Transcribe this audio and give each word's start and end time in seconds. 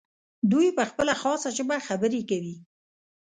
دوی 0.51 0.67
په 0.77 0.83
خپله 0.89 1.13
خاصه 1.21 1.49
ژبه 1.57 1.77
خبرې 1.87 2.21
کوي. 2.29 2.55